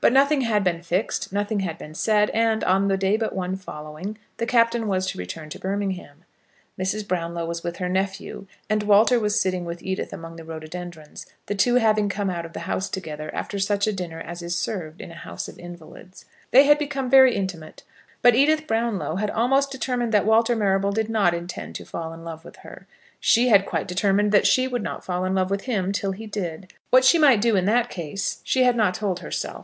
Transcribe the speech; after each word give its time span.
But 0.00 0.12
nothing 0.12 0.42
had 0.42 0.62
been 0.62 0.82
fixed, 0.82 1.32
nothing 1.32 1.60
had 1.60 1.78
been 1.78 1.94
said, 1.94 2.28
and 2.30 2.62
on 2.62 2.86
the 2.88 2.96
day 2.98 3.16
but 3.16 3.34
one 3.34 3.56
following, 3.56 4.18
the 4.36 4.44
captain 4.46 4.86
was 4.86 5.06
to 5.08 5.18
return 5.18 5.48
to 5.48 5.58
Birmingham. 5.58 6.24
Mrs. 6.78 7.08
Brownlow 7.08 7.46
was 7.46 7.64
with 7.64 7.78
her 7.78 7.88
nephew, 7.88 8.46
and 8.68 8.82
Walter 8.82 9.18
was 9.18 9.40
sitting 9.40 9.64
with 9.64 9.82
Edith 9.82 10.12
among 10.12 10.36
the 10.36 10.44
rhododendrons, 10.44 11.26
the 11.46 11.54
two 11.54 11.76
having 11.76 12.10
come 12.10 12.28
out 12.30 12.44
of 12.44 12.52
the 12.52 12.60
house 12.70 12.88
together 12.90 13.34
after 13.34 13.58
such 13.58 13.86
a 13.86 13.94
dinner 13.94 14.20
as 14.20 14.42
is 14.42 14.54
served 14.54 15.00
in 15.00 15.10
a 15.10 15.14
house 15.14 15.48
of 15.48 15.58
invalids. 15.58 16.26
They 16.50 16.64
had 16.64 16.78
become 16.78 17.08
very 17.10 17.34
intimate, 17.34 17.82
but 18.22 18.34
Edith 18.36 18.66
Brownlow 18.66 19.16
had 19.16 19.30
almost 19.30 19.72
determined 19.72 20.12
that 20.12 20.26
Walter 20.26 20.54
Marrable 20.54 20.92
did 20.92 21.08
not 21.08 21.32
intend 21.34 21.74
to 21.76 21.86
fall 21.86 22.12
in 22.12 22.22
love 22.24 22.44
with 22.44 22.56
her. 22.56 22.86
She 23.18 23.48
had 23.48 23.66
quite 23.66 23.88
determined 23.88 24.32
that 24.32 24.46
she 24.46 24.68
would 24.68 24.82
not 24.82 25.02
fall 25.04 25.24
in 25.24 25.34
love 25.34 25.50
with 25.50 25.62
him 25.62 25.92
till 25.92 26.12
he 26.12 26.26
did. 26.26 26.72
What 26.90 27.06
she 27.06 27.18
might 27.18 27.40
do 27.40 27.56
in 27.56 27.64
that 27.64 27.88
case 27.88 28.42
she 28.44 28.64
had 28.64 28.76
not 28.76 28.92
told 28.94 29.20
herself. 29.20 29.62